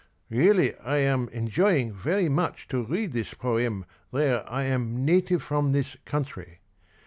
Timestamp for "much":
2.27-2.67